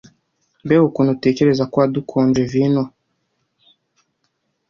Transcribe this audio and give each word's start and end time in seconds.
Mbega 0.63 0.83
ukuntu 0.89 1.09
utekereza 1.13 1.63
ko 1.71 1.75
wadukonje 1.81 2.41
vino? 2.51 2.83